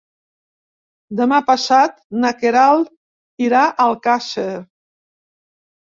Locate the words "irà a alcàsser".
3.49-4.51